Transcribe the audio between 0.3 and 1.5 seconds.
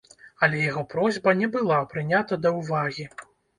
Але яго просьба